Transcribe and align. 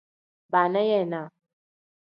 Baana 0.51 0.79
yeenaa. 0.87 1.27